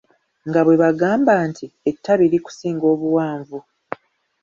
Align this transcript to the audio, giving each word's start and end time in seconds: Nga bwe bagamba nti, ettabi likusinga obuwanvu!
Nga 0.47 0.61
bwe 0.65 0.75
bagamba 0.83 1.33
nti, 1.49 1.65
ettabi 1.89 2.25
likusinga 2.33 2.85
obuwanvu! 2.93 3.57